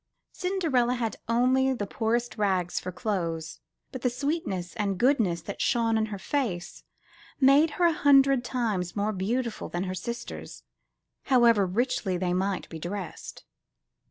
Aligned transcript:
Cinderella 0.31 0.95
had 0.95 1.17
only 1.29 1.67
165 1.67 1.67
MY 1.67 1.73
BOOK 1.73 1.75
HOUSE 1.75 1.77
the 1.77 1.97
poorest 1.99 2.37
rags 2.39 2.79
for 2.79 2.91
clothes, 2.91 3.59
but 3.91 4.01
the 4.01 4.09
sweetness 4.09 4.73
and 4.77 4.97
goodness 4.97 5.43
that 5.43 5.61
shone 5.61 5.95
in 5.95 6.07
her 6.07 6.17
face, 6.17 6.83
made 7.39 7.69
her 7.77 7.85
a 7.85 7.93
hundred 7.93 8.43
times 8.43 8.95
more 8.95 9.13
beautiful 9.13 9.69
than 9.69 9.83
her 9.83 9.93
sisters, 9.93 10.63
however 11.25 11.67
richly 11.67 12.17
they 12.17 12.33
might 12.33 12.67
be 12.69 12.79
dressed. 12.79 13.43